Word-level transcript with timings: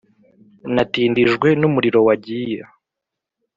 Natindijwe 0.75 1.47
numuriro 1.59 1.99
wagiye 2.07 2.61